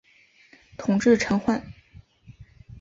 [0.79, 1.61] 统制陈宧。